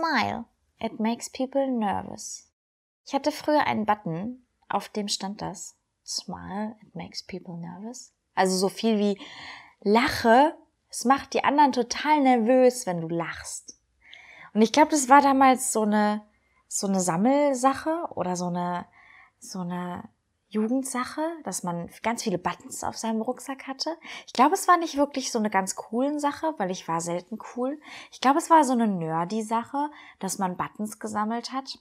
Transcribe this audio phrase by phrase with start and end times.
[0.00, 0.44] Smile.
[0.78, 2.48] It makes people nervous.
[3.06, 5.76] Ich hatte früher einen Button, auf dem stand das.
[6.06, 8.12] Smile, it makes people nervous.
[8.34, 9.20] Also so viel wie
[9.80, 10.56] lache,
[10.88, 13.78] es macht die anderen total nervös, wenn du lachst.
[14.54, 16.22] Und ich glaube, das war damals so eine,
[16.66, 18.86] so eine Sammelsache oder so eine,
[19.38, 20.08] so eine
[20.50, 23.96] Jugendsache, dass man ganz viele Buttons auf seinem Rucksack hatte.
[24.26, 27.38] Ich glaube, es war nicht wirklich so eine ganz coolen Sache, weil ich war selten
[27.54, 27.80] cool.
[28.10, 31.78] Ich glaube, es war so eine nerdy Sache, dass man Buttons gesammelt hat.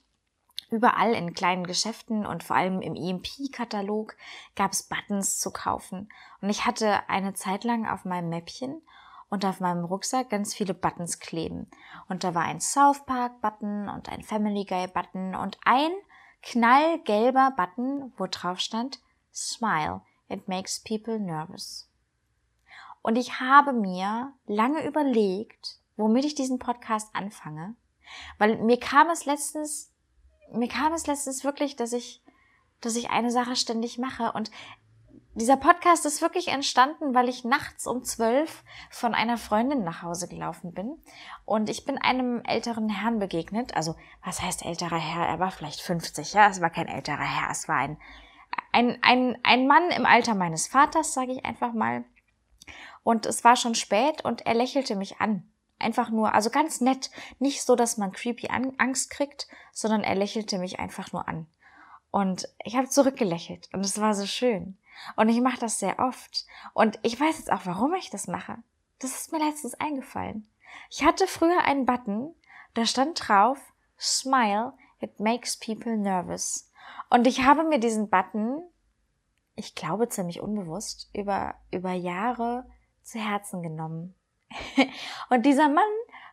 [0.69, 4.15] Überall in kleinen Geschäften und vor allem im EMP-Katalog
[4.55, 6.09] gab es Buttons zu kaufen.
[6.41, 8.83] Und ich hatte eine Zeit lang auf meinem Mäppchen
[9.29, 11.71] und auf meinem Rucksack ganz viele Buttons kleben.
[12.07, 15.91] Und da war ein South Park Button und ein Family Guy Button und ein
[16.41, 18.99] knallgelber Button, wo drauf stand
[19.33, 21.89] Smile, it makes people nervous.
[23.01, 27.75] Und ich habe mir lange überlegt, womit ich diesen Podcast anfange,
[28.37, 29.91] weil mir kam es letztens,
[30.51, 32.23] mir kam es letztens wirklich, dass ich,
[32.81, 34.51] dass ich eine Sache ständig mache und
[35.39, 40.27] dieser Podcast ist wirklich entstanden, weil ich nachts um zwölf von einer Freundin nach Hause
[40.27, 41.01] gelaufen bin
[41.45, 43.75] und ich bin einem älteren Herrn begegnet.
[43.75, 45.25] Also, was heißt älterer Herr?
[45.25, 47.97] Er war vielleicht 50, ja, es war kein älterer Herr, es war ein,
[48.73, 52.03] ein, ein, ein Mann im Alter meines Vaters, sage ich einfach mal.
[53.03, 55.49] Und es war schon spät und er lächelte mich an.
[55.79, 60.57] Einfach nur, also ganz nett, nicht so, dass man creepy Angst kriegt, sondern er lächelte
[60.57, 61.47] mich einfach nur an.
[62.11, 64.77] Und ich habe zurückgelächelt und es war so schön.
[65.15, 66.45] Und ich mache das sehr oft.
[66.73, 68.57] Und ich weiß jetzt auch, warum ich das mache.
[68.99, 70.49] Das ist mir letztens eingefallen.
[70.89, 72.35] Ich hatte früher einen Button,
[72.73, 73.59] da stand drauf,
[73.97, 76.71] Smile, it makes people nervous.
[77.09, 78.61] Und ich habe mir diesen Button,
[79.55, 82.65] ich glaube ziemlich unbewusst, über, über Jahre
[83.03, 84.15] zu Herzen genommen.
[85.29, 85.83] Und dieser Mann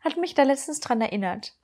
[0.03, 1.57] hat mich da letztens dran erinnert.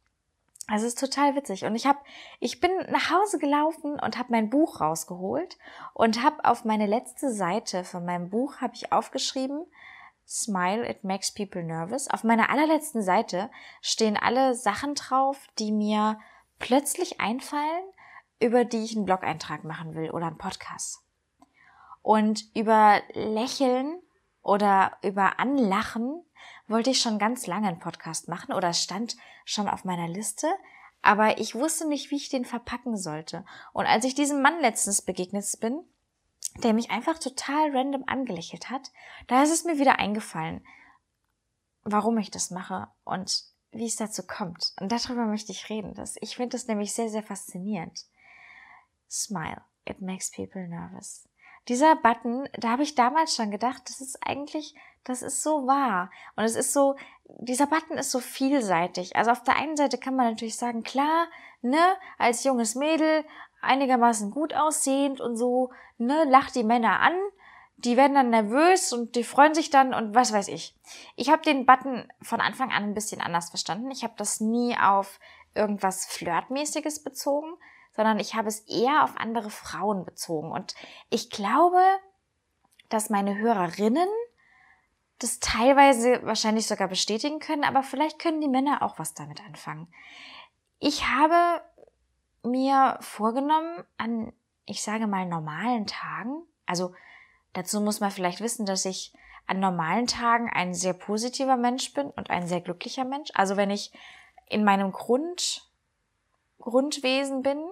[0.69, 1.65] Also es ist total witzig.
[1.65, 1.99] Und ich habe,
[2.39, 5.59] ich bin nach Hause gelaufen und habe mein Buch rausgeholt
[5.95, 9.67] und habe auf meine letzte Seite von meinem Buch habe ich aufgeschrieben,
[10.27, 12.09] Smile, it makes people nervous.
[12.09, 13.51] Auf meiner allerletzten Seite
[13.81, 16.19] stehen alle Sachen drauf, die mir
[16.59, 17.85] plötzlich einfallen,
[18.41, 21.03] über die ich einen Blog-Eintrag machen will oder einen Podcast.
[22.03, 24.01] Und über Lächeln
[24.43, 26.25] oder über Anlachen
[26.73, 30.49] wollte ich schon ganz lange einen Podcast machen oder stand schon auf meiner Liste,
[31.03, 33.45] aber ich wusste nicht, wie ich den verpacken sollte.
[33.73, 35.83] Und als ich diesem Mann letztens begegnet bin,
[36.63, 38.91] der mich einfach total random angelächelt hat,
[39.27, 40.65] da ist es mir wieder eingefallen,
[41.83, 44.75] warum ich das mache und wie es dazu kommt.
[44.81, 45.95] Und darüber möchte ich reden.
[45.95, 48.05] Das, ich finde das nämlich sehr, sehr faszinierend.
[49.11, 49.63] Smile.
[49.85, 51.29] It makes people nervous.
[51.69, 56.11] Dieser Button, da habe ich damals schon gedacht, das ist eigentlich das ist so wahr.
[56.37, 56.97] Und es ist so,
[57.41, 59.17] dieser Button ist so vielseitig.
[59.17, 61.27] Also auf der einen Seite kann man natürlich sagen, klar,
[61.61, 63.25] ne, als junges Mädel
[63.61, 67.15] einigermaßen gut aussehend und so, ne, lacht die Männer an,
[67.77, 70.77] die werden dann nervös und die freuen sich dann und was weiß ich.
[71.17, 73.91] Ich habe den Button von Anfang an ein bisschen anders verstanden.
[73.91, 75.19] Ich habe das nie auf
[75.55, 77.55] irgendwas Flirtmäßiges bezogen,
[77.95, 80.53] sondern ich habe es eher auf andere Frauen bezogen.
[80.53, 80.75] Und
[81.11, 81.83] ich glaube,
[82.89, 84.09] dass meine Hörerinnen
[85.19, 89.93] das teilweise wahrscheinlich sogar bestätigen können, aber vielleicht können die Männer auch was damit anfangen.
[90.79, 91.63] Ich habe
[92.43, 94.33] mir vorgenommen, an,
[94.67, 96.95] ich sage mal, normalen Tagen, also
[97.53, 99.13] dazu muss man vielleicht wissen, dass ich
[99.47, 103.31] an normalen Tagen ein sehr positiver Mensch bin und ein sehr glücklicher Mensch.
[103.35, 103.93] Also wenn ich
[104.49, 105.69] in meinem Grund,
[106.59, 107.63] Grundwesen bin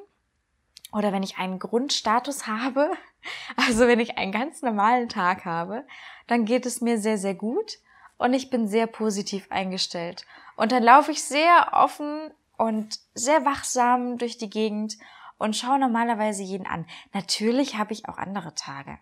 [0.93, 2.91] oder wenn ich einen Grundstatus habe,
[3.57, 5.87] also wenn ich einen ganz normalen Tag habe,
[6.27, 7.79] dann geht es mir sehr, sehr gut
[8.19, 10.27] und ich bin sehr positiv eingestellt.
[10.57, 14.99] Und dann laufe ich sehr offen und sehr wachsam durch die Gegend
[15.39, 16.87] und schaue normalerweise jeden an.
[17.15, 18.99] Natürlich habe ich auch andere Tage.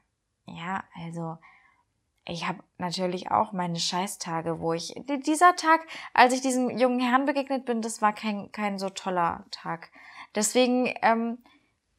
[0.46, 1.36] Ja, also
[2.24, 4.94] ich habe natürlich auch meine Scheißtage, wo ich
[5.26, 9.44] dieser Tag, als ich diesem jungen Herrn begegnet bin, das war kein kein so toller
[9.50, 9.90] Tag.
[10.34, 11.38] Deswegen ähm,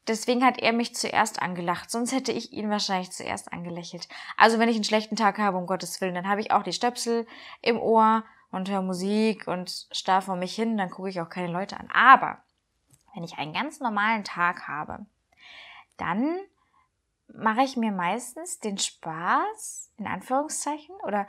[0.10, 4.10] Deswegen hat er mich zuerst angelacht, sonst hätte ich ihn wahrscheinlich zuerst angelächelt.
[4.38, 6.74] Also wenn ich einen schlechten Tag habe, um Gottes Willen, dann habe ich auch die
[6.74, 7.28] Stöpsel
[7.62, 11.54] im Ohr und höre Musik und starr vor mich hin, dann gucke ich auch keine
[11.54, 11.90] Leute an.
[11.94, 12.40] Aber
[13.14, 15.06] wenn ich einen ganz normalen Tag habe,
[15.98, 16.40] dann
[17.28, 21.28] mache ich mir meistens den Spaß, in Anführungszeichen, oder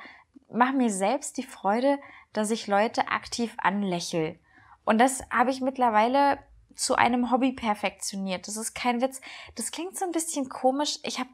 [0.51, 1.99] mache mir selbst die Freude,
[2.33, 4.41] dass ich Leute aktiv anlächel.
[4.87, 6.39] Und das habe ich mittlerweile
[6.81, 8.49] zu einem Hobby perfektioniert.
[8.49, 9.21] Das ist kein Witz.
[9.55, 10.99] Das klingt so ein bisschen komisch.
[11.03, 11.29] Ich habe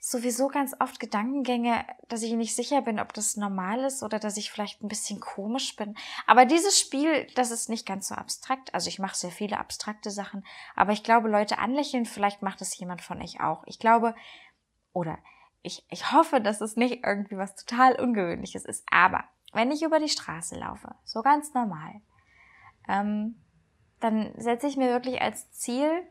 [0.00, 4.38] sowieso ganz oft Gedankengänge, dass ich nicht sicher bin, ob das normal ist oder dass
[4.38, 5.94] ich vielleicht ein bisschen komisch bin.
[6.26, 8.72] Aber dieses Spiel, das ist nicht ganz so abstrakt.
[8.72, 12.78] Also ich mache sehr viele abstrakte Sachen, aber ich glaube, Leute anlächeln, vielleicht macht es
[12.78, 13.62] jemand von euch auch.
[13.66, 14.14] Ich glaube,
[14.94, 15.18] oder
[15.60, 18.82] ich, ich hoffe, dass es nicht irgendwie was total Ungewöhnliches ist.
[18.90, 22.00] Aber wenn ich über die Straße laufe, so ganz normal,
[22.88, 23.36] ähm,
[24.00, 26.02] dann setze ich mir wirklich als Ziel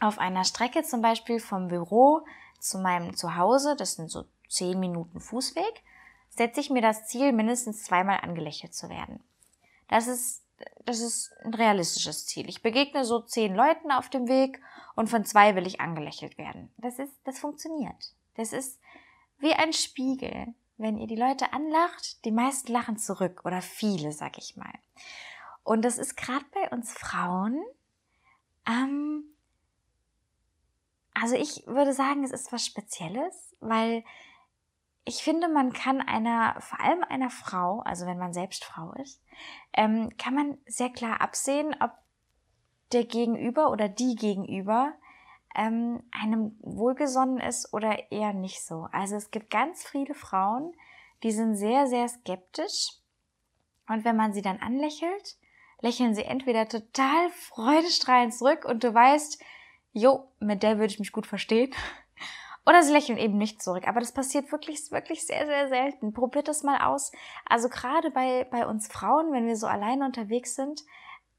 [0.00, 2.22] auf einer Strecke zum Beispiel vom Büro
[2.58, 5.82] zu meinem Zuhause, das sind so zehn Minuten Fußweg,
[6.28, 9.22] setze ich mir das Ziel, mindestens zweimal angelächelt zu werden.
[9.88, 10.44] Das ist,
[10.84, 12.48] das ist ein realistisches Ziel.
[12.48, 14.60] Ich begegne so zehn Leuten auf dem Weg
[14.94, 16.72] und von zwei will ich angelächelt werden.
[16.78, 18.14] Das ist, das funktioniert.
[18.36, 18.80] Das ist
[19.38, 20.54] wie ein Spiegel.
[20.78, 24.72] Wenn ihr die Leute anlacht, die meisten lachen zurück oder viele, sag ich mal.
[25.64, 27.62] Und das ist gerade bei uns Frauen
[28.66, 29.24] ähm,
[31.14, 34.04] also ich würde sagen, es ist was Spezielles, weil
[35.04, 39.20] ich finde, man kann einer, vor allem einer Frau, also wenn man selbst Frau ist,
[39.72, 41.90] ähm, kann man sehr klar absehen, ob
[42.92, 44.92] der Gegenüber oder die Gegenüber
[45.56, 48.88] ähm, einem wohlgesonnen ist oder eher nicht so.
[48.92, 50.72] Also es gibt ganz viele Frauen,
[51.22, 52.92] die sind sehr, sehr skeptisch.
[53.88, 55.36] Und wenn man sie dann anlächelt,
[55.82, 59.42] lächeln sie entweder total freudestrahlend zurück und du weißt,
[59.92, 61.74] jo, mit der würde ich mich gut verstehen.
[62.64, 63.88] Oder sie lächeln eben nicht zurück.
[63.88, 66.12] Aber das passiert wirklich, wirklich sehr, sehr selten.
[66.12, 67.10] Probiert das mal aus.
[67.44, 70.82] Also gerade bei, bei uns Frauen, wenn wir so alleine unterwegs sind,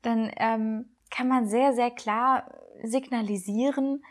[0.02, 2.52] dann ähm, kann man sehr, sehr klar
[2.84, 4.04] signalisieren,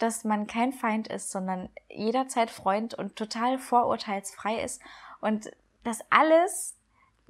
[0.00, 4.82] dass man kein Feind ist, sondern jederzeit Freund und total vorurteilsfrei ist.
[5.20, 5.52] Und
[5.84, 6.79] das alles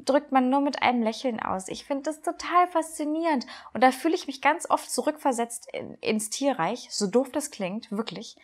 [0.05, 1.69] drückt man nur mit einem Lächeln aus.
[1.69, 3.47] Ich finde das total faszinierend.
[3.73, 7.91] Und da fühle ich mich ganz oft zurückversetzt in, ins Tierreich, so doof das klingt,
[7.91, 8.37] wirklich.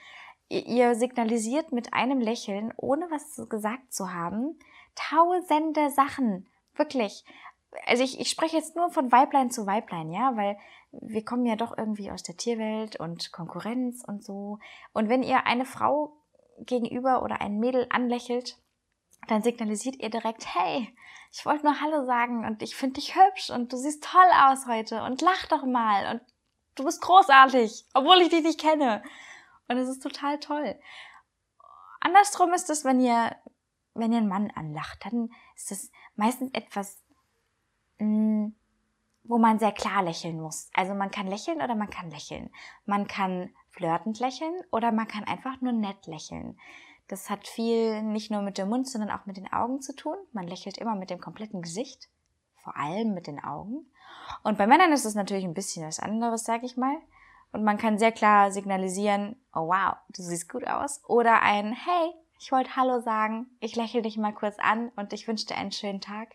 [0.49, 4.59] Ihr signalisiert mit einem Lächeln, ohne was gesagt zu haben,
[4.95, 6.47] tausende Sachen.
[6.77, 7.25] Wirklich.
[7.87, 10.57] Also ich, ich spreche jetzt nur von Weiblein zu Weiblein, ja, weil
[10.93, 14.59] wir kommen ja doch irgendwie aus der Tierwelt und Konkurrenz und so.
[14.93, 16.17] Und wenn ihr eine Frau
[16.59, 18.59] gegenüber oder ein Mädel anlächelt,
[19.29, 20.95] dann signalisiert ihr direkt, hey,
[21.33, 24.67] ich wollte nur Hallo sagen und ich finde dich hübsch und du siehst toll aus
[24.67, 26.21] heute und lach doch mal und
[26.77, 29.03] du bist großartig, obwohl ich dich nicht kenne.
[29.69, 30.79] Und es ist total toll.
[32.01, 33.35] Andersrum ist es, wenn ihr,
[33.95, 37.03] wenn ihr einen Mann anlacht, dann ist es meistens etwas,
[37.99, 38.57] mh, mm,
[39.25, 40.71] wo man sehr klar lächeln muss.
[40.73, 42.51] Also man kann lächeln oder man kann lächeln.
[42.85, 46.59] Man kann flirtend lächeln oder man kann einfach nur nett lächeln.
[47.09, 50.17] Das hat viel nicht nur mit dem Mund, sondern auch mit den Augen zu tun.
[50.33, 52.09] Man lächelt immer mit dem kompletten Gesicht,
[52.63, 53.87] vor allem mit den Augen.
[54.43, 56.97] Und bei Männern ist es natürlich ein bisschen was anderes, sag ich mal.
[57.53, 61.01] Und man kann sehr klar signalisieren, oh wow, du siehst gut aus.
[61.07, 65.29] Oder ein, hey, ich wollte Hallo sagen, ich lächle dich mal kurz an und ich
[65.29, 66.35] wünsche dir einen schönen Tag.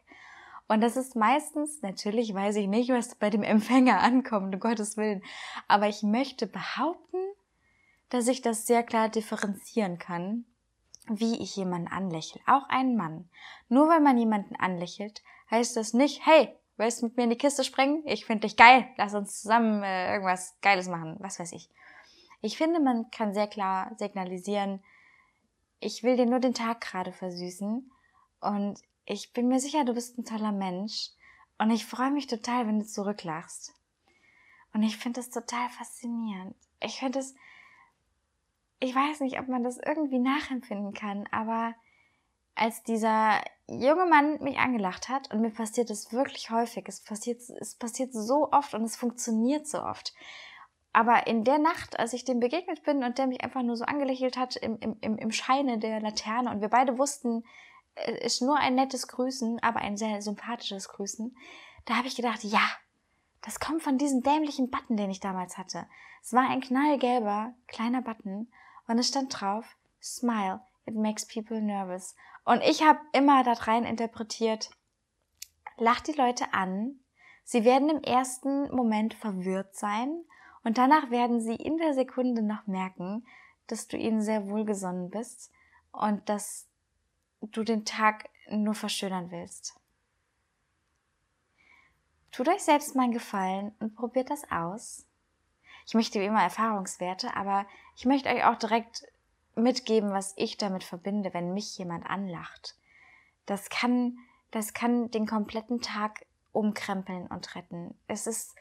[0.70, 4.96] Und das ist meistens, natürlich weiß ich nicht, was bei dem Empfänger ankommt, um Gottes
[4.96, 5.22] Willen.
[5.68, 7.18] Aber ich möchte behaupten,
[8.10, 10.46] dass ich das sehr klar differenzieren kann
[11.20, 13.30] wie ich jemanden anlächle, auch einen Mann.
[13.70, 17.38] Nur weil man jemanden anlächelt, heißt das nicht, hey, willst du mit mir in die
[17.38, 18.04] Kiste springen?
[18.06, 21.70] Ich finde dich geil, lass uns zusammen äh, irgendwas Geiles machen, was weiß ich.
[22.42, 24.82] Ich finde, man kann sehr klar signalisieren,
[25.80, 27.92] ich will dir nur den Tag gerade versüßen
[28.40, 31.10] und ich bin mir sicher, du bist ein toller Mensch
[31.58, 33.74] und ich freue mich total, wenn du zurücklachst.
[34.74, 36.56] Und ich finde das total faszinierend.
[36.80, 37.36] Ich finde es,
[38.82, 41.76] ich weiß nicht, ob man das irgendwie nachempfinden kann, aber
[42.56, 47.40] als dieser junge Mann mich angelacht hat, und mir passiert es wirklich häufig, es passiert,
[47.40, 50.14] es passiert so oft und es funktioniert so oft.
[50.94, 53.86] Aber in der Nacht, als ich dem begegnet bin und der mich einfach nur so
[53.86, 57.46] angelächelt hat im, im, im Scheine der Laterne und wir beide wussten,
[57.96, 61.38] es ist nur ein nettes Grüßen, aber ein sehr sympathisches Grüßen,
[61.86, 62.68] da habe ich gedacht, ja,
[63.42, 65.88] das kommt von diesem dämlichen Button, den ich damals hatte.
[66.24, 68.52] Es war ein knallgelber, kleiner Button
[68.92, 69.66] und es stand drauf,
[70.02, 72.16] Smile, it makes people nervous.
[72.44, 74.70] Und ich habe immer da rein interpretiert,
[75.78, 77.00] lach die Leute an,
[77.44, 80.24] sie werden im ersten Moment verwirrt sein
[80.64, 83.26] und danach werden sie in der Sekunde noch merken,
[83.68, 85.52] dass du ihnen sehr wohlgesonnen bist
[85.92, 86.68] und dass
[87.42, 89.76] du den Tag nur verschönern willst.
[92.32, 95.06] Tut euch selbst mal einen Gefallen und probiert das aus.
[95.86, 99.04] Ich möchte wie immer Erfahrungswerte, aber ich möchte euch auch direkt
[99.56, 102.76] mitgeben, was ich damit verbinde, wenn mich jemand anlacht.
[103.46, 104.18] Das kann,
[104.52, 107.96] das kann den kompletten Tag umkrempeln und retten.
[108.08, 108.56] Es ist,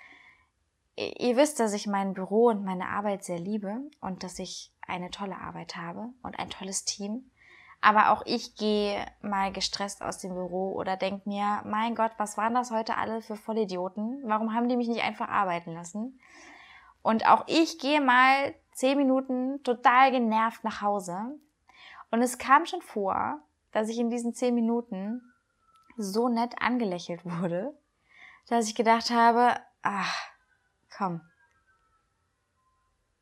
[0.96, 5.10] ihr wisst, dass ich mein Büro und meine Arbeit sehr liebe und dass ich eine
[5.10, 7.30] tolle Arbeit habe und ein tolles Team.
[7.80, 12.36] Aber auch ich gehe mal gestresst aus dem Büro oder denke mir, mein Gott, was
[12.36, 14.20] waren das heute alle für Vollidioten?
[14.24, 16.20] Warum haben die mich nicht einfach arbeiten lassen?
[17.02, 21.38] Und auch ich gehe mal zehn Minuten total genervt nach Hause.
[22.10, 23.40] Und es kam schon vor,
[23.72, 25.22] dass ich in diesen zehn Minuten
[25.96, 27.76] so nett angelächelt wurde,
[28.48, 30.14] dass ich gedacht habe, ach,
[30.96, 31.20] komm.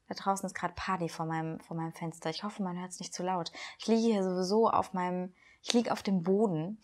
[0.09, 2.31] Da draußen ist gerade Party vor meinem, vor meinem Fenster.
[2.31, 3.53] Ich hoffe, man hört es nicht zu laut.
[3.79, 6.81] Ich liege hier sowieso auf meinem, ich liege auf dem Boden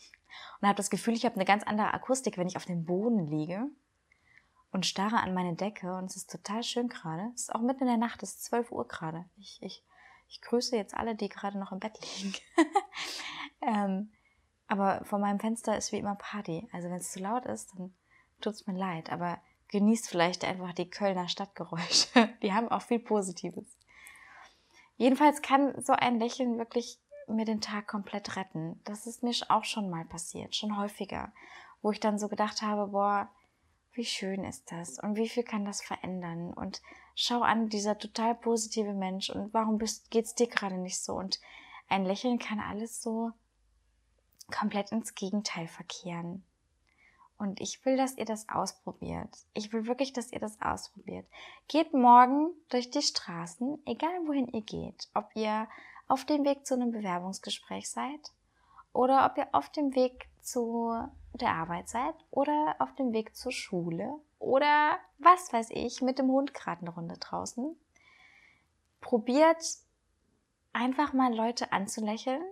[0.61, 3.27] und habe das Gefühl, ich habe eine ganz andere Akustik, wenn ich auf dem Boden
[3.27, 3.71] liege
[4.75, 7.31] und starre an meine Decke und es ist total schön gerade.
[7.33, 9.25] Es ist auch mitten in der Nacht, es ist 12 Uhr gerade.
[9.37, 9.85] Ich, ich,
[10.29, 12.35] ich grüße jetzt alle, die gerade noch im Bett liegen.
[13.63, 14.11] ähm,
[14.67, 16.69] aber vor meinem Fenster ist wie immer Party.
[16.73, 17.95] Also wenn es zu laut ist, dann
[18.41, 19.13] tut es mir leid.
[19.13, 19.39] Aber
[19.69, 22.35] genießt vielleicht einfach die Kölner Stadtgeräusche.
[22.43, 23.79] Die haben auch viel Positives.
[24.97, 28.81] Jedenfalls kann so ein Lächeln wirklich mir den Tag komplett retten.
[28.85, 31.33] Das ist mir auch schon mal passiert, schon häufiger,
[31.81, 33.31] wo ich dann so gedacht habe, boah,
[33.95, 36.83] wie schön ist das und wie viel kann das verändern und
[37.15, 41.41] schau an, dieser total positive Mensch und warum bist, geht's dir gerade nicht so und
[41.89, 43.33] ein Lächeln kann alles so
[44.51, 46.45] komplett ins Gegenteil verkehren.
[47.37, 49.29] Und ich will, dass ihr das ausprobiert.
[49.55, 51.27] Ich will wirklich, dass ihr das ausprobiert.
[51.67, 55.09] Geht morgen durch die Straßen, egal wohin ihr geht.
[55.15, 55.69] Ob ihr
[56.07, 58.33] auf dem Weg zu einem Bewerbungsgespräch seid
[58.93, 60.93] oder ob ihr auf dem Weg zu
[61.33, 66.31] der Arbeit seid oder auf dem Weg zur Schule oder was weiß ich, mit dem
[66.31, 67.77] Hund gerade eine Runde draußen.
[69.01, 69.63] Probiert
[70.73, 72.43] einfach mal Leute anzulächeln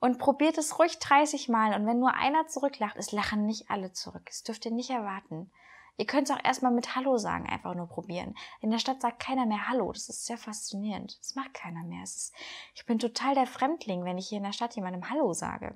[0.00, 1.74] und probiert es ruhig 30 Mal.
[1.74, 4.24] Und wenn nur einer zurücklacht, es lachen nicht alle zurück.
[4.26, 5.50] Das dürft ihr nicht erwarten.
[5.96, 8.34] Ihr könnt es auch erstmal mit Hallo sagen, einfach nur probieren.
[8.60, 9.92] In der Stadt sagt keiner mehr Hallo.
[9.92, 11.18] Das ist sehr faszinierend.
[11.20, 12.02] Das macht keiner mehr.
[12.02, 12.34] Ist,
[12.74, 15.74] ich bin total der Fremdling, wenn ich hier in der Stadt jemandem Hallo sage.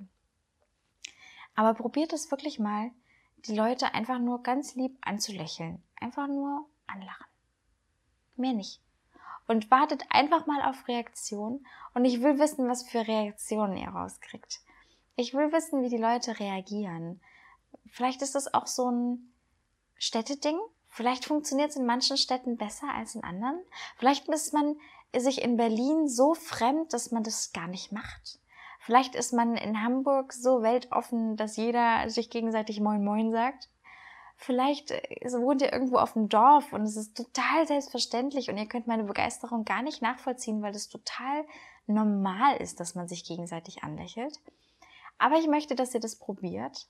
[1.57, 2.91] Aber probiert es wirklich mal,
[3.45, 5.83] die Leute einfach nur ganz lieb anzulächeln.
[5.99, 7.25] Einfach nur anlachen.
[8.37, 8.81] Mehr nicht
[9.47, 11.65] und wartet einfach mal auf Reaktion.
[11.93, 14.59] Und ich will wissen, was für Reaktionen ihr rauskriegt.
[15.15, 17.21] Ich will wissen, wie die Leute reagieren.
[17.89, 19.33] Vielleicht ist das auch so ein
[19.95, 20.59] Städteding.
[20.89, 23.59] Vielleicht funktioniert es in manchen Städten besser als in anderen.
[23.97, 24.75] Vielleicht ist man
[25.15, 28.39] sich in Berlin so fremd, dass man das gar nicht macht.
[28.87, 33.67] Vielleicht ist man in Hamburg so weltoffen, dass jeder sich gegenseitig Moin Moin sagt.
[34.37, 38.65] Vielleicht äh, wohnt ihr irgendwo auf dem Dorf und es ist total selbstverständlich und ihr
[38.65, 41.45] könnt meine Begeisterung gar nicht nachvollziehen, weil das total
[41.85, 44.39] normal ist, dass man sich gegenseitig anlächelt.
[45.17, 46.87] Aber ich möchte, dass ihr das probiert.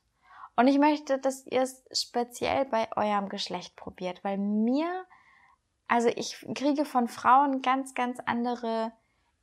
[0.55, 5.07] Und ich möchte, dass ihr es speziell bei eurem Geschlecht probiert, weil mir,
[5.87, 8.91] also ich kriege von Frauen ganz, ganz andere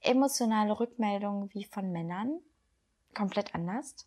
[0.04, 2.38] emotionale Rückmeldungen wie von Männern.
[3.14, 4.06] Komplett anders.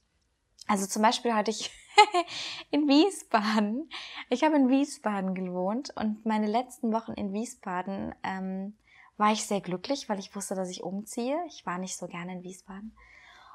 [0.67, 1.71] Also zum Beispiel hatte ich
[2.71, 3.89] in Wiesbaden.
[4.29, 8.77] Ich habe in Wiesbaden gewohnt und meine letzten Wochen in Wiesbaden ähm,
[9.17, 11.37] war ich sehr glücklich, weil ich wusste, dass ich umziehe.
[11.47, 12.95] Ich war nicht so gerne in Wiesbaden.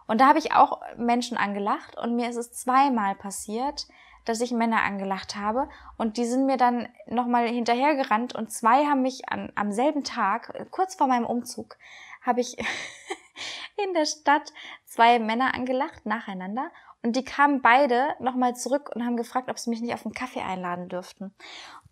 [0.06, 3.86] Und da habe ich auch Menschen angelacht und mir ist es zweimal passiert,
[4.24, 9.02] dass ich Männer angelacht habe und die sind mir dann nochmal hinterhergerannt und zwei haben
[9.02, 11.76] mich an, am selben Tag, kurz vor meinem Umzug,
[12.22, 12.56] habe ich
[13.84, 14.52] in der Stadt
[14.84, 16.70] zwei Männer angelacht nacheinander
[17.02, 20.14] und die kamen beide nochmal zurück und haben gefragt, ob sie mich nicht auf einen
[20.14, 21.34] Kaffee einladen dürften.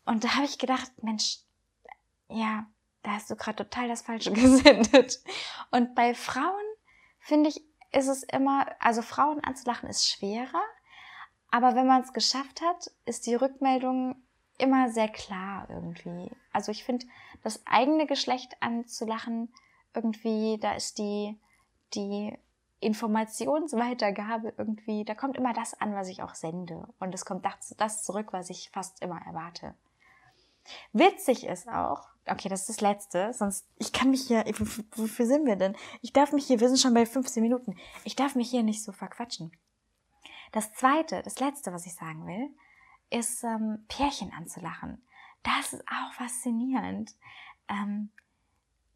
[0.05, 1.39] Und da habe ich gedacht, Mensch,
[2.29, 2.67] ja,
[3.03, 5.19] da hast du gerade total das Falsche gesendet.
[5.71, 6.65] Und bei Frauen
[7.19, 10.63] finde ich, ist es immer, also Frauen anzulachen ist schwerer,
[11.51, 14.23] aber wenn man es geschafft hat, ist die Rückmeldung
[14.59, 16.31] immer sehr klar irgendwie.
[16.53, 17.07] Also ich finde,
[17.43, 19.53] das eigene Geschlecht anzulachen,
[19.95, 21.39] irgendwie, da ist die,
[21.95, 22.37] die
[22.81, 26.89] Informationsweitergabe irgendwie, da kommt immer das an, was ich auch sende.
[26.99, 29.75] Und es kommt das, das zurück, was ich fast immer erwarte.
[30.93, 34.45] Witzig ist auch, okay, das ist das Letzte, sonst, ich kann mich hier,
[34.97, 35.77] wofür sind wir denn?
[36.01, 38.83] Ich darf mich hier, wir sind schon bei 15 Minuten, ich darf mich hier nicht
[38.83, 39.53] so verquatschen.
[40.53, 42.51] Das Zweite, das Letzte, was ich sagen will,
[43.11, 45.03] ist ähm, Pärchen anzulachen.
[45.43, 47.15] Das ist auch faszinierend.
[47.69, 48.11] Ähm,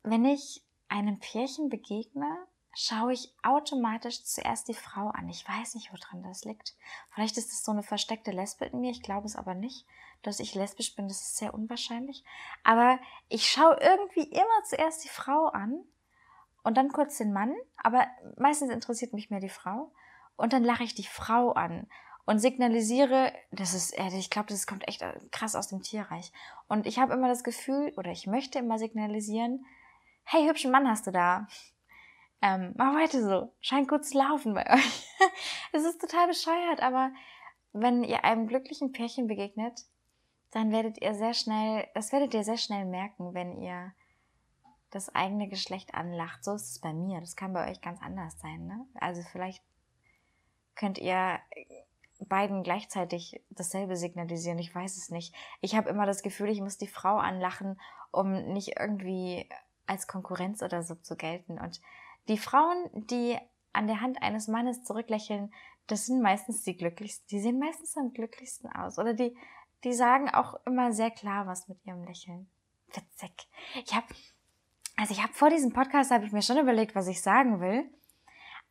[0.02, 0.62] wenn ich
[0.94, 5.28] einem Pärchen begegne, schaue ich automatisch zuerst die Frau an.
[5.28, 6.74] Ich weiß nicht, woran das liegt.
[7.10, 8.90] Vielleicht ist es so eine versteckte Lesbe in mir.
[8.90, 9.86] Ich glaube es aber nicht.
[10.22, 12.24] Dass ich lesbisch bin, das ist sehr unwahrscheinlich.
[12.62, 12.98] Aber
[13.28, 15.84] ich schaue irgendwie immer zuerst die Frau an
[16.62, 17.54] und dann kurz den Mann.
[17.76, 19.92] Aber meistens interessiert mich mehr die Frau.
[20.36, 21.88] Und dann lache ich die Frau an
[22.24, 26.32] und signalisiere, das ist, ich glaube, das kommt echt krass aus dem Tierreich.
[26.68, 29.66] Und ich habe immer das Gefühl, oder ich möchte immer signalisieren,
[30.24, 31.46] hey, hübschen Mann hast du da.
[32.42, 33.52] Ähm, mach weiter so.
[33.60, 35.08] Scheint gut zu laufen bei euch.
[35.72, 37.12] es ist total bescheuert, aber
[37.72, 39.80] wenn ihr einem glücklichen Pärchen begegnet,
[40.50, 43.92] dann werdet ihr sehr schnell, das werdet ihr sehr schnell merken, wenn ihr
[44.90, 46.44] das eigene Geschlecht anlacht.
[46.44, 47.20] So ist es bei mir.
[47.20, 48.66] Das kann bei euch ganz anders sein.
[48.66, 48.86] Ne?
[48.94, 49.62] Also vielleicht
[50.76, 51.40] könnt ihr
[52.20, 54.58] beiden gleichzeitig dasselbe signalisieren.
[54.58, 55.34] Ich weiß es nicht.
[55.60, 57.80] Ich habe immer das Gefühl, ich muss die Frau anlachen,
[58.12, 59.48] um nicht irgendwie
[59.86, 61.58] als Konkurrenz oder so zu gelten.
[61.58, 61.80] Und
[62.28, 63.38] die Frauen, die
[63.72, 65.52] an der Hand eines Mannes zurücklächeln,
[65.86, 67.26] das sind meistens die glücklichsten.
[67.28, 68.98] Die sehen meistens am glücklichsten aus.
[68.98, 69.36] Oder die,
[69.84, 72.48] die sagen auch immer sehr klar was mit ihrem Lächeln.
[72.94, 73.48] Witzig.
[73.84, 74.06] Ich habe,
[74.96, 77.84] also ich habe vor diesem Podcast habe ich mir schon überlegt, was ich sagen will.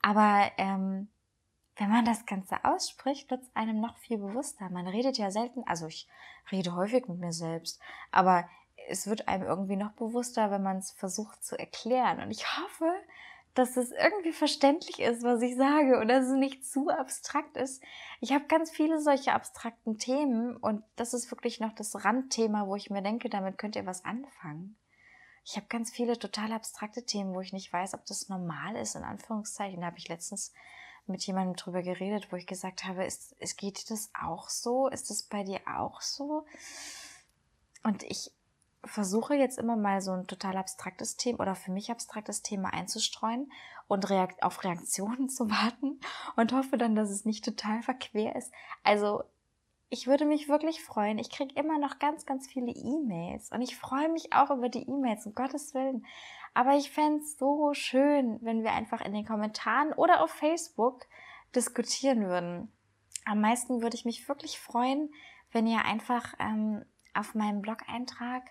[0.01, 1.09] Aber ähm,
[1.77, 4.69] wenn man das Ganze ausspricht, wird es einem noch viel bewusster.
[4.69, 6.07] Man redet ja selten, also ich
[6.51, 7.79] rede häufig mit mir selbst,
[8.11, 8.47] aber
[8.89, 12.21] es wird einem irgendwie noch bewusster, wenn man es versucht zu erklären.
[12.21, 12.91] Und ich hoffe,
[13.53, 17.83] dass es irgendwie verständlich ist, was ich sage und dass es nicht zu abstrakt ist.
[18.19, 22.75] Ich habe ganz viele solche abstrakten Themen und das ist wirklich noch das Randthema, wo
[22.75, 24.75] ich mir denke, damit könnt ihr was anfangen.
[25.45, 28.95] Ich habe ganz viele total abstrakte Themen, wo ich nicht weiß, ob das normal ist,
[28.95, 29.81] in Anführungszeichen.
[29.81, 30.53] Da habe ich letztens
[31.05, 34.87] mit jemandem drüber geredet, wo ich gesagt habe, ist, ist, geht das auch so?
[34.87, 36.45] Ist das bei dir auch so?
[37.83, 38.31] Und ich
[38.85, 43.51] versuche jetzt immer mal so ein total abstraktes Thema oder für mich abstraktes Thema einzustreuen
[43.87, 45.99] und reakt auf Reaktionen zu warten
[46.35, 48.51] und hoffe dann, dass es nicht total verquer ist.
[48.83, 49.23] Also
[49.89, 51.19] ich würde mich wirklich freuen.
[51.19, 54.89] Ich kriege immer noch ganz, ganz viele E-Mails und ich freue mich auch über die
[54.89, 56.05] E-Mails, um Gottes Willen.
[56.55, 61.05] Aber ich fände es so schön, wenn wir einfach in den Kommentaren oder auf Facebook
[61.55, 62.71] diskutieren würden.
[63.25, 65.13] Am meisten würde ich mich wirklich freuen,
[65.51, 68.43] wenn ihr einfach ähm, auf meinem Blog-Eintrag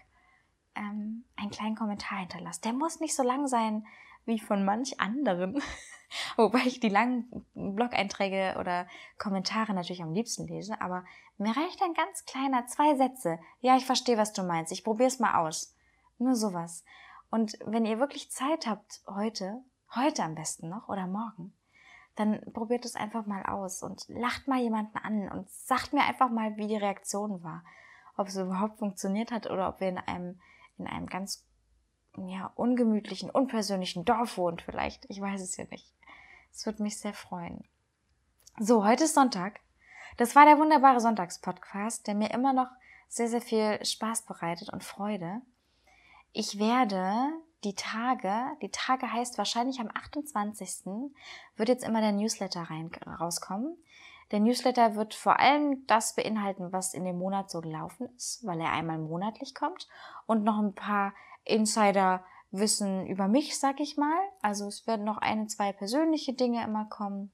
[0.75, 2.65] ähm, einen kleinen Kommentar hinterlasst.
[2.65, 3.87] Der muss nicht so lang sein
[4.25, 5.63] wie von manch anderen.
[6.37, 8.87] Wobei ich die langen Blog-Einträge oder
[9.19, 11.05] Kommentare natürlich am liebsten lese, aber
[11.39, 13.39] mir reicht ein ganz kleiner, zwei Sätze.
[13.61, 14.73] Ja, ich verstehe, was du meinst.
[14.73, 15.75] Ich probiere es mal aus.
[16.19, 16.85] Nur sowas.
[17.31, 19.63] Und wenn ihr wirklich Zeit habt heute,
[19.95, 21.55] heute am besten noch oder morgen,
[22.15, 26.31] dann probiert es einfach mal aus und lacht mal jemanden an und sagt mir einfach
[26.31, 27.65] mal, wie die Reaktion war.
[28.17, 30.39] Ob es überhaupt funktioniert hat oder ob wir in einem,
[30.79, 31.45] in einem ganz
[32.17, 35.05] ja, ungemütlichen, unpersönlichen Dorf wohnt vielleicht.
[35.09, 35.93] Ich weiß es ja nicht.
[36.53, 37.65] Es würde mich sehr freuen.
[38.59, 39.61] So, heute ist Sonntag.
[40.19, 42.69] Das war der wunderbare Sonntagspodcast, der mir immer noch
[43.09, 45.41] sehr, sehr viel Spaß bereitet und Freude.
[46.33, 47.15] Ich werde
[47.65, 50.87] die Tage, die Tage heißt wahrscheinlich am 28.
[51.57, 53.77] wird jetzt immer der Newsletter rein, rauskommen.
[54.33, 58.61] Der Newsletter wird vor allem das beinhalten, was in dem Monat so gelaufen ist, weil
[58.61, 59.89] er einmal monatlich kommt
[60.27, 61.13] und noch ein paar
[61.45, 64.19] Insider-Wissen über mich, sag ich mal.
[64.41, 67.31] Also es werden noch eine, zwei persönliche Dinge immer kommen.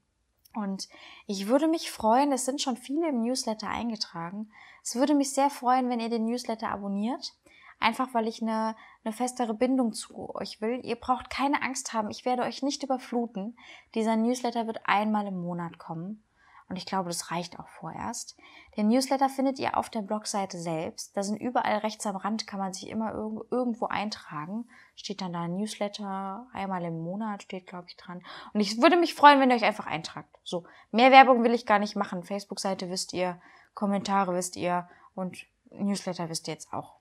[0.54, 0.88] Und
[1.26, 4.50] ich würde mich freuen, es sind schon viele im Newsletter eingetragen.
[4.82, 7.34] Es würde mich sehr freuen, wenn ihr den Newsletter abonniert
[7.80, 10.80] einfach weil ich eine, eine festere Bindung zu euch will.
[10.84, 13.56] Ihr braucht keine Angst haben, ich werde euch nicht überfluten.
[13.94, 16.22] Dieser Newsletter wird einmal im Monat kommen.
[16.68, 18.37] Und ich glaube, das reicht auch vorerst.
[18.76, 21.16] Den Newsletter findet ihr auf der Blogseite selbst.
[21.16, 24.68] Da sind überall rechts am Rand, kann man sich immer irgendwo eintragen.
[24.94, 28.22] Steht dann da Newsletter, einmal im Monat steht, glaube ich, dran.
[28.52, 30.37] Und ich würde mich freuen, wenn ihr euch einfach eintragt.
[30.44, 32.22] So, mehr Werbung will ich gar nicht machen.
[32.22, 33.40] Facebook-Seite wisst ihr,
[33.74, 36.98] Kommentare wisst ihr und Newsletter wisst ihr jetzt auch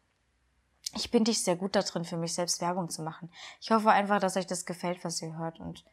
[0.95, 3.29] ich bin dich sehr gut da drin, für mich selbst Werbung zu machen.
[3.61, 5.83] Ich hoffe einfach, dass euch das gefällt, was ihr hört und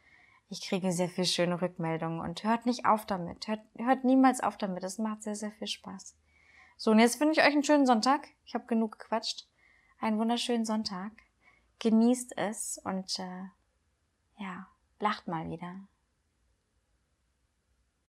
[0.49, 3.47] ich kriege sehr viel schöne Rückmeldungen und hört nicht auf damit.
[3.47, 4.83] Hört, hört niemals auf damit.
[4.83, 6.15] Es macht sehr, sehr viel Spaß.
[6.77, 8.27] So, und jetzt wünsche ich euch einen schönen Sonntag.
[8.45, 9.47] Ich habe genug gequatscht.
[9.99, 11.11] Einen wunderschönen Sonntag.
[11.79, 13.43] Genießt es und äh,
[14.37, 14.67] ja,
[14.99, 15.87] lacht mal wieder.